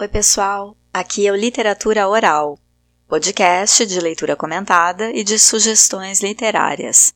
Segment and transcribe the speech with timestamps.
[0.00, 0.76] Oi, pessoal.
[0.94, 2.56] Aqui é o Literatura Oral,
[3.08, 7.12] podcast de leitura comentada e de sugestões literárias.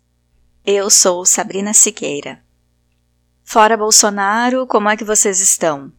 [0.66, 2.42] Eu sou Sabrina Siqueira.
[3.44, 5.92] Fora Bolsonaro, como é que vocês estão?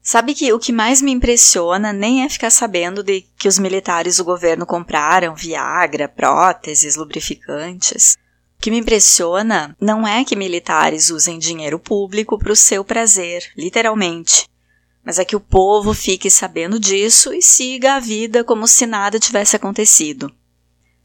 [0.00, 4.18] Sabe que o que mais me impressiona nem é ficar sabendo de que os militares
[4.18, 8.16] do governo compraram Viagra, próteses, lubrificantes.
[8.58, 13.42] O que me impressiona não é que militares usem dinheiro público para o seu prazer,
[13.56, 14.51] literalmente
[15.04, 19.18] mas é que o povo fique sabendo disso e siga a vida como se nada
[19.18, 20.32] tivesse acontecido.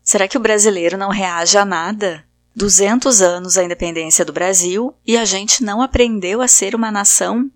[0.03, 2.23] Será que o brasileiro não reage a nada?
[2.55, 7.51] 200 anos da independência do Brasil e a gente não aprendeu a ser uma nação?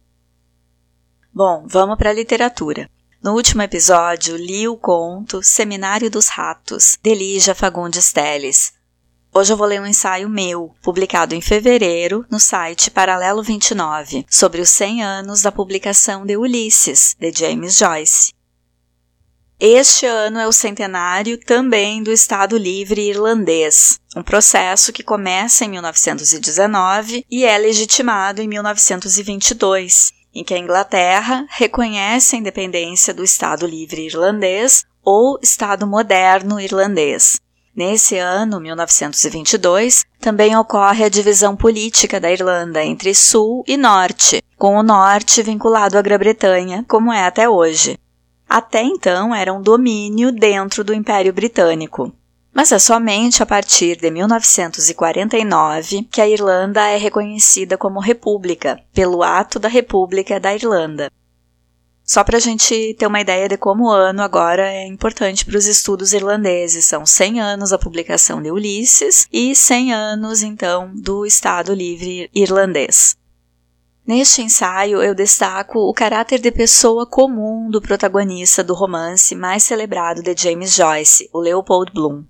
[1.33, 2.89] Bom, vamos para a literatura.
[3.23, 8.73] No último episódio, li o conto Seminário dos Ratos, de Lígia Fagundes Telles,
[9.33, 14.59] Hoje eu vou ler um ensaio meu, publicado em fevereiro, no site Paralelo 29, sobre
[14.59, 18.33] os 100 anos da publicação de Ulisses, de James Joyce.
[19.57, 25.69] Este ano é o centenário também do Estado Livre Irlandês, um processo que começa em
[25.69, 33.65] 1919 e é legitimado em 1922, em que a Inglaterra reconhece a independência do Estado
[33.65, 37.39] Livre Irlandês ou Estado Moderno Irlandês,
[37.73, 44.75] Nesse ano, 1922, também ocorre a divisão política da Irlanda entre Sul e Norte, com
[44.75, 47.97] o Norte vinculado à Grã-Bretanha, como é até hoje.
[48.47, 52.11] Até então era um domínio dentro do Império Britânico.
[52.53, 59.23] Mas é somente a partir de 1949 que a Irlanda é reconhecida como república, pelo
[59.23, 61.09] Ato da República da Irlanda.
[62.11, 65.57] Só para a gente ter uma ideia de como o ano agora é importante para
[65.57, 66.83] os estudos irlandeses.
[66.83, 73.15] São 100 anos da publicação de Ulisses e 100 anos, então, do Estado Livre Irlandês.
[74.05, 80.21] Neste ensaio, eu destaco o caráter de pessoa comum do protagonista do romance mais celebrado
[80.21, 82.25] de James Joyce, o Leopold Bloom.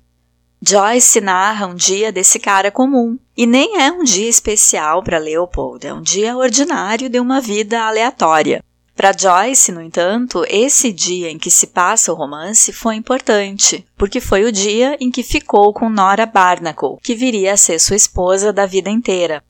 [0.61, 5.87] Joyce narra um dia desse cara comum, e nem é um dia especial para Leopold,
[5.87, 8.63] é um dia ordinário de uma vida aleatória.
[9.01, 14.21] Para Joyce, no entanto, esse dia em que se passa o romance foi importante, porque
[14.21, 18.53] foi o dia em que ficou com Nora Barnacle, que viria a ser sua esposa
[18.53, 19.43] da vida inteira.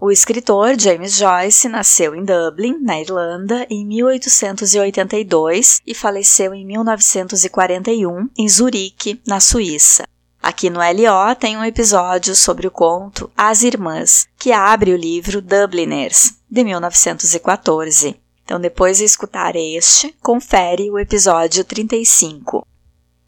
[0.00, 8.28] O escritor James Joyce nasceu em Dublin, na Irlanda, em 1882 e faleceu em 1941
[8.38, 10.04] em Zurique, na Suíça.
[10.40, 15.42] Aqui no LO tem um episódio sobre o conto As Irmãs, que abre o livro
[15.42, 18.25] Dubliners, de 1914.
[18.46, 22.64] Então, depois de escutar este, confere o episódio 35.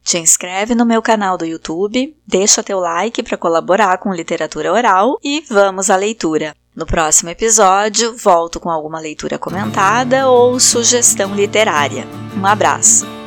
[0.00, 5.18] Te inscreve no meu canal do YouTube, deixa teu like para colaborar com literatura oral
[5.22, 6.54] e vamos à leitura.
[6.74, 12.06] No próximo episódio, volto com alguma leitura comentada ou sugestão literária.
[12.40, 13.17] Um abraço!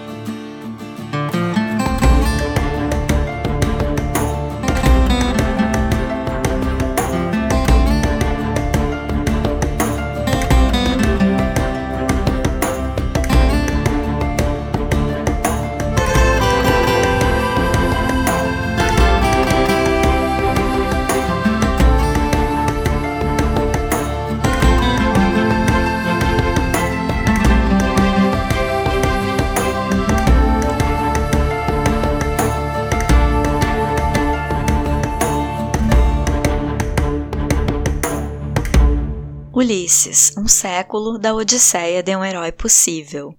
[39.92, 43.36] Ulisses, um século da Odisseia de um herói possível.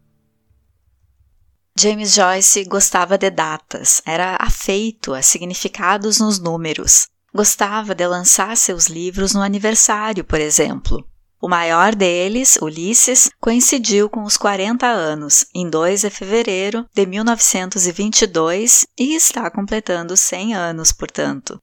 [1.74, 7.08] James Joyce gostava de datas, era afeito a significados nos números.
[7.34, 11.02] Gostava de lançar seus livros no aniversário, por exemplo.
[11.40, 18.86] O maior deles, Ulisses, coincidiu com os 40 anos, em 2 de fevereiro de 1922,
[18.98, 21.58] e está completando 100 anos, portanto.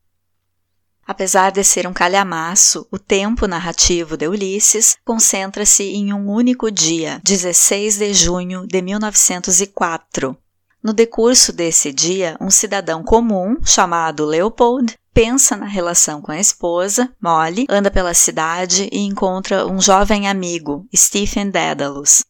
[1.09, 7.20] Apesar de ser um calhamaço, o tempo narrativo de Ulisses concentra-se em um único dia,
[7.24, 10.38] 16 de junho de 1904.
[10.84, 17.11] No decurso desse dia, um cidadão comum, chamado Leopold, pensa na relação com a esposa,
[17.20, 22.23] Molly, anda pela cidade e encontra um jovem amigo, Stephen Dedalus.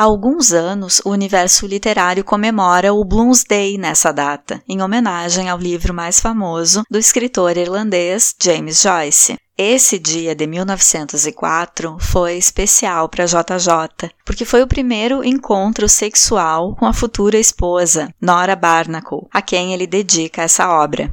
[0.00, 5.92] Há alguns anos, o universo literário comemora o Bloomsday nessa data, em homenagem ao livro
[5.92, 9.36] mais famoso do escritor irlandês James Joyce.
[9.58, 16.86] Esse dia de 1904 foi especial para JJ, porque foi o primeiro encontro sexual com
[16.86, 21.12] a futura esposa, Nora Barnacle, a quem ele dedica essa obra.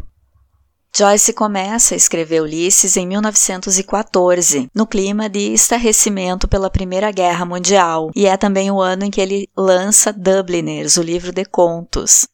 [0.97, 8.11] Joyce começa a escrever Ulisses em 1914, no clima de estarrecimento pela Primeira Guerra Mundial,
[8.15, 12.25] e é também o ano em que ele lança Dubliners, o livro de contos.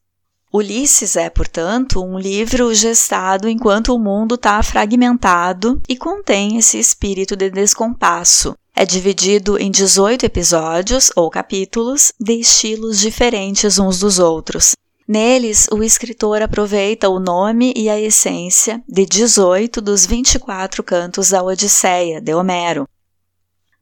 [0.53, 7.35] Ulisses é, portanto, um livro gestado enquanto o mundo está fragmentado e contém esse espírito
[7.35, 8.53] de descompasso.
[8.75, 14.73] É dividido em 18 episódios ou capítulos de estilos diferentes uns dos outros.
[15.11, 21.43] Neles, o escritor aproveita o nome e a essência de 18 dos 24 cantos da
[21.43, 22.87] Odisseia, de Homero,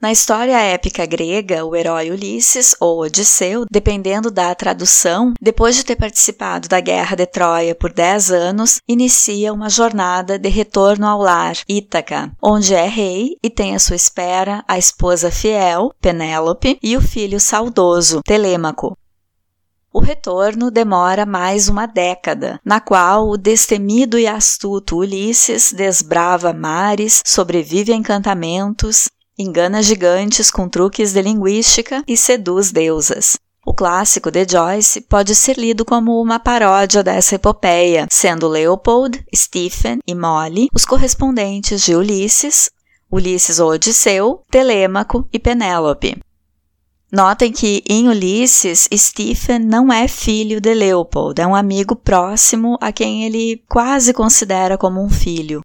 [0.02, 5.98] na história épica grega, o herói Ulisses, ou Odisseu, dependendo da tradução, depois de ter
[5.98, 11.58] participado da Guerra de Troia por 10 anos, inicia uma jornada de retorno ao lar,
[11.70, 17.02] Ítaca, onde é rei e tem à sua espera a esposa fiel, Penélope, e o
[17.02, 18.98] filho saudoso, Telêmaco.
[19.92, 27.24] O retorno demora mais uma década, na qual o destemido e astuto Ulisses desbrava mares,
[27.26, 33.36] sobrevive a encantamentos, engana gigantes com truques de linguística e seduz deusas.
[33.66, 40.00] O clássico de Joyce pode ser lido como uma paródia dessa epopeia, sendo Leopold, Stephen
[40.06, 42.70] e Molly os correspondentes de Ulisses,
[43.12, 46.16] Ulisses ou Odisseu, Telêmaco e Penélope.
[47.12, 52.92] Notem que em Ulisses, Stephen não é filho de Leopold, é um amigo próximo a
[52.92, 55.62] quem ele quase considera como um filho.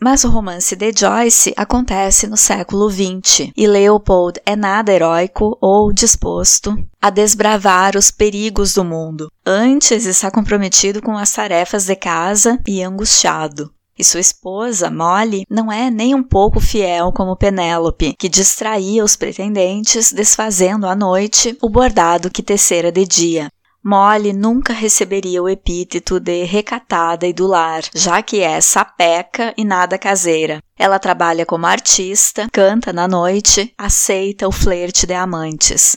[0.00, 5.92] Mas o romance de Joyce acontece no século XX e Leopold é nada heróico ou
[5.92, 9.30] disposto a desbravar os perigos do mundo.
[9.44, 13.74] Antes está comprometido com as tarefas de casa e angustiado.
[13.98, 19.16] E sua esposa, Molly, não é nem um pouco fiel como Penélope, que distraía os
[19.16, 23.50] pretendentes, desfazendo à noite o bordado que tecera de dia.
[23.84, 29.64] Molly nunca receberia o epíteto de recatada e do lar, já que é sapeca e
[29.64, 30.62] nada caseira.
[30.78, 35.96] Ela trabalha como artista, canta na noite, aceita o flerte de amantes.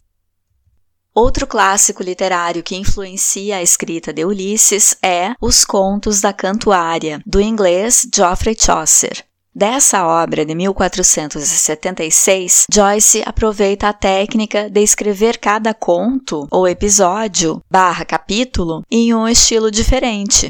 [1.13, 7.41] Outro clássico literário que influencia a escrita de Ulisses é Os Contos da Cantuária, do
[7.41, 9.25] inglês Geoffrey Chaucer.
[9.53, 18.05] Dessa obra de 1476, Joyce aproveita a técnica de escrever cada conto ou episódio barra
[18.05, 20.47] capítulo em um estilo diferente,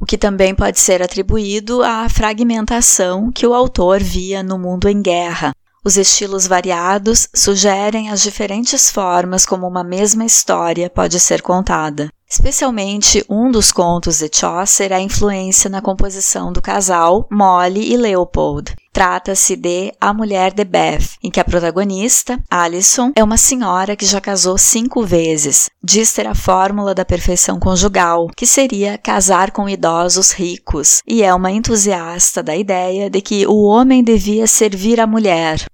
[0.00, 5.00] o que também pode ser atribuído à fragmentação que o autor via no mundo em
[5.00, 5.54] guerra.
[5.84, 12.08] Os estilos variados sugerem as diferentes formas como uma mesma história pode ser contada.
[12.30, 17.96] Especialmente um dos contos de Chaucer é a influência na composição do casal Molly e
[17.96, 18.74] Leopold.
[18.90, 24.06] Trata-se de A Mulher de Beth, em que a protagonista, Alison, é uma senhora que
[24.06, 25.68] já casou cinco vezes.
[25.82, 31.34] Diz ter a fórmula da perfeição conjugal, que seria casar com idosos ricos, e é
[31.34, 35.64] uma entusiasta da ideia de que o homem devia servir a mulher,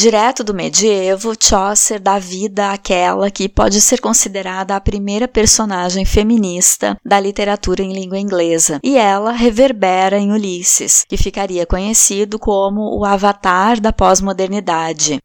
[0.00, 6.96] Direto do medievo, Chaucer dá vida àquela que pode ser considerada a primeira personagem feminista
[7.04, 13.04] da literatura em língua inglesa, e ela reverbera em Ulisses, que ficaria conhecido como o
[13.04, 15.18] avatar da pós-modernidade.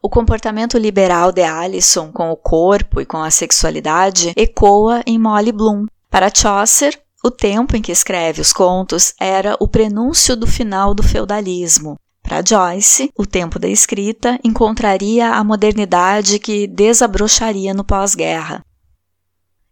[0.00, 5.50] O comportamento liberal de Alison com o corpo e com a sexualidade ecoa em Molly
[5.50, 5.86] Bloom.
[6.08, 11.02] Para Chaucer, o tempo em que escreve os contos era o prenúncio do final do
[11.02, 18.64] feudalismo, para Joyce, o tempo da escrita encontraria a modernidade que desabrocharia no pós-guerra.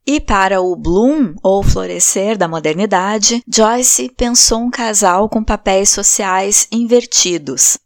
[0.06, 6.66] E para o bloom, ou florescer da modernidade, Joyce pensou um casal com papéis sociais
[6.72, 7.78] invertidos.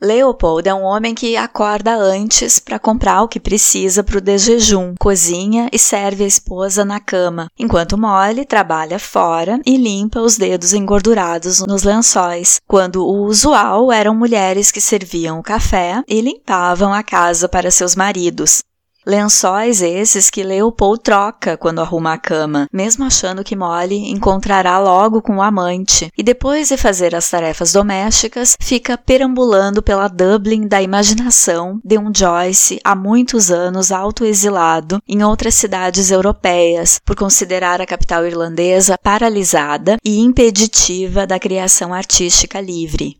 [0.00, 4.94] Leopold é um homem que acorda antes para comprar o que precisa para o desjejum,
[4.96, 10.72] cozinha e serve a esposa na cama, enquanto Molly trabalha fora e limpa os dedos
[10.72, 17.02] engordurados nos lençóis, quando o usual eram mulheres que serviam o café e limpavam a
[17.02, 18.62] casa para seus maridos.
[19.08, 25.22] Lençóis esses que Leopold troca quando arruma a cama, mesmo achando que Molly encontrará logo
[25.22, 30.82] com o amante, e depois de fazer as tarefas domésticas, fica perambulando pela Dublin da
[30.82, 37.86] imaginação de um Joyce há muitos anos autoexilado em outras cidades europeias, por considerar a
[37.86, 43.16] capital irlandesa paralisada e impeditiva da criação artística livre.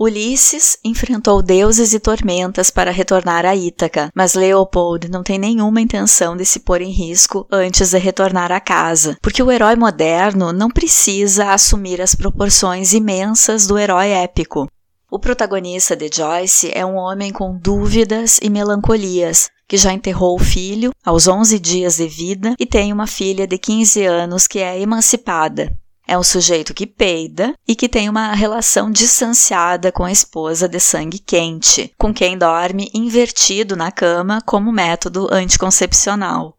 [0.00, 6.36] Ulisses enfrentou deuses e tormentas para retornar a Ítaca, mas Leopold não tem nenhuma intenção
[6.36, 10.68] de se pôr em risco antes de retornar a casa, porque o herói moderno não
[10.68, 14.68] precisa assumir as proporções imensas do herói épico.
[15.10, 20.44] O protagonista de Joyce é um homem com dúvidas e melancolias, que já enterrou o
[20.44, 24.80] filho aos 11 dias de vida e tem uma filha de 15 anos que é
[24.80, 25.76] emancipada.
[26.10, 30.80] É um sujeito que peida e que tem uma relação distanciada com a esposa de
[30.80, 36.57] sangue quente, com quem dorme invertido na cama como método anticoncepcional.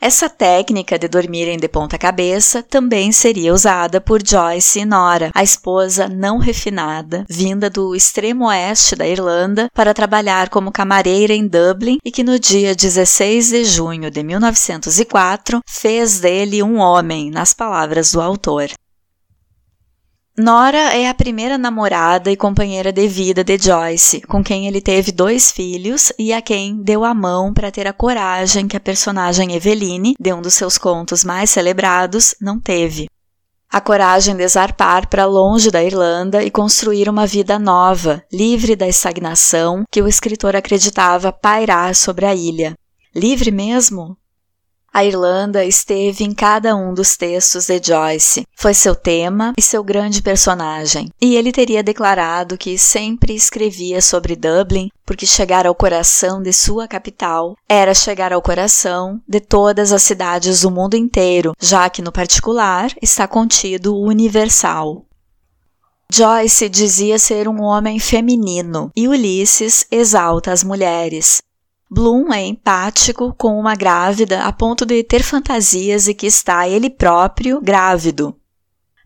[0.00, 6.06] Essa técnica de dormirem de ponta cabeça também seria usada por Joyce Nora, a esposa
[6.06, 12.12] não refinada, vinda do extremo oeste da Irlanda para trabalhar como camareira em Dublin e
[12.12, 18.20] que no dia 16 de junho de 1904 fez dele um homem, nas palavras do
[18.20, 18.68] autor.
[20.38, 25.10] Nora é a primeira namorada e companheira de vida de Joyce, com quem ele teve
[25.10, 29.54] dois filhos e a quem deu a mão para ter a coragem que a personagem
[29.54, 33.08] Eveline, de um dos seus contos mais celebrados, não teve.
[33.72, 38.86] A coragem de zarpar para longe da Irlanda e construir uma vida nova, livre da
[38.86, 42.74] estagnação que o escritor acreditava pairar sobre a ilha.
[43.14, 44.18] Livre mesmo?
[44.96, 48.46] A Irlanda esteve em cada um dos textos de Joyce.
[48.56, 51.10] Foi seu tema e seu grande personagem.
[51.20, 56.88] E ele teria declarado que sempre escrevia sobre Dublin porque chegar ao coração de sua
[56.88, 62.10] capital era chegar ao coração de todas as cidades do mundo inteiro, já que no
[62.10, 65.04] particular está contido o universal.
[66.10, 71.42] Joyce dizia ser um homem feminino e Ulisses exalta as mulheres.
[71.88, 76.90] Bloom é empático com uma grávida a ponto de ter fantasias e que está ele
[76.90, 78.34] próprio grávido.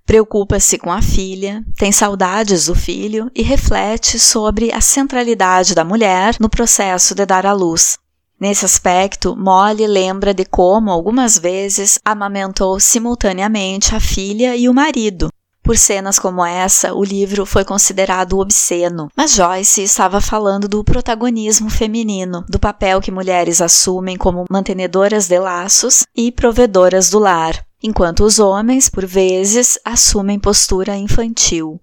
[0.06, 6.36] Preocupa-se com a filha, tem saudades do filho e reflete sobre a centralidade da mulher
[6.40, 7.98] no processo de dar à luz.
[8.40, 15.30] Nesse aspecto, Molly lembra de como, algumas vezes, amamentou simultaneamente a filha e o marido,
[15.62, 21.70] por cenas como essa, o livro foi considerado obsceno, mas Joyce estava falando do protagonismo
[21.70, 28.24] feminino, do papel que mulheres assumem como mantenedoras de laços e provedoras do lar, enquanto
[28.24, 31.80] os homens, por vezes, assumem postura infantil.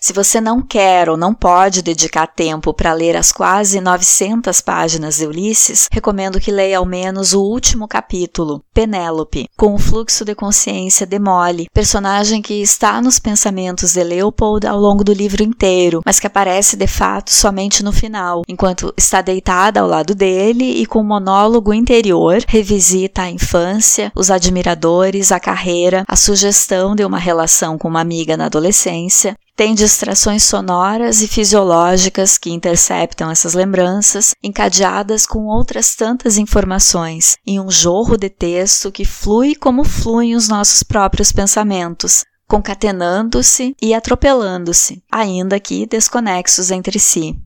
[0.00, 5.16] Se você não quer ou não pode dedicar tempo para ler as quase 900 páginas
[5.16, 10.36] de Ulisses, recomendo que leia ao menos o último capítulo, Penélope, com o fluxo de
[10.36, 16.00] consciência de Molly, personagem que está nos pensamentos de Leopold ao longo do livro inteiro,
[16.06, 20.86] mas que aparece de fato somente no final, enquanto está deitada ao lado dele e
[20.86, 27.18] com um monólogo interior revisita a infância, os admiradores, a carreira, a sugestão de uma
[27.18, 34.32] relação com uma amiga na adolescência, tem distrações sonoras e fisiológicas que interceptam essas lembranças,
[34.40, 40.46] encadeadas com outras tantas informações, em um jorro de texto que flui como fluem os
[40.46, 47.36] nossos próprios pensamentos, concatenando-se e atropelando-se, ainda que desconexos entre si.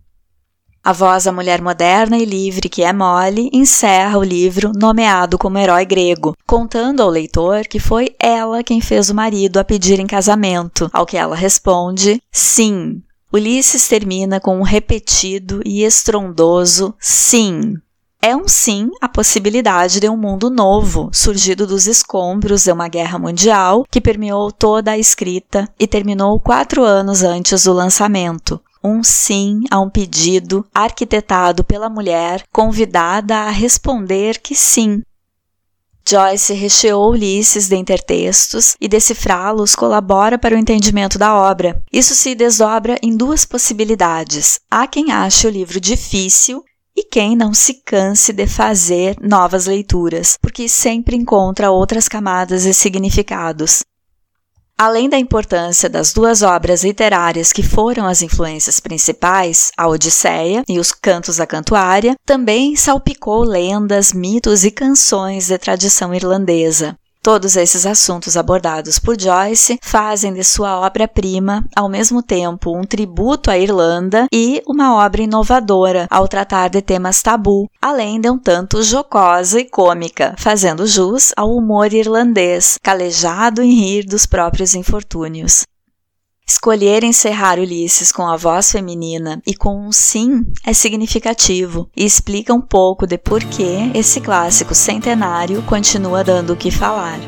[0.84, 5.56] A voz da mulher moderna e livre que é Molly encerra o livro nomeado como
[5.56, 10.08] herói grego, contando ao leitor que foi ela quem fez o marido a pedir em
[10.08, 13.00] casamento, ao que ela responde sim.
[13.32, 17.76] Ulisses termina com um repetido e estrondoso sim.
[18.20, 23.20] É um sim a possibilidade de um mundo novo, surgido dos escombros de uma guerra
[23.20, 29.62] mundial que permeou toda a escrita e terminou quatro anos antes do lançamento, um sim
[29.70, 35.02] a um pedido arquitetado pela mulher convidada a responder que sim.
[36.08, 41.80] Joyce recheou Ulisses de intertextos e decifrá-los colabora para o entendimento da obra.
[41.92, 44.60] Isso se desdobra em duas possibilidades.
[44.70, 50.36] Há quem ache o livro difícil e quem não se canse de fazer novas leituras,
[50.40, 53.82] porque sempre encontra outras camadas e significados.
[54.84, 60.80] Além da importância das duas obras literárias que foram as influências principais, a Odisseia e
[60.80, 66.98] os Cantos da Cantuária, também salpicou lendas, mitos e canções de tradição irlandesa.
[67.24, 73.48] Todos esses assuntos abordados por Joyce fazem de sua obra-prima, ao mesmo tempo, um tributo
[73.48, 78.82] à Irlanda e uma obra inovadora ao tratar de temas tabu, além de um tanto
[78.82, 85.62] jocosa e cômica, fazendo jus ao humor irlandês, calejado em rir dos próprios infortúnios.
[86.52, 92.52] Escolher encerrar Ulisses com a voz feminina e com um sim é significativo e explica
[92.52, 97.18] um pouco de por que esse clássico centenário continua dando o que falar.